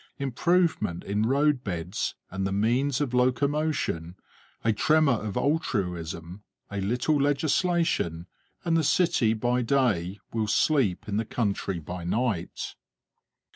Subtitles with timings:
[0.17, 4.15] Improvement in road beds and the means of locomotion,
[4.63, 8.25] a tremor of altruism, a little legislation,
[8.65, 12.73] and the city by day will sleep in the country by night.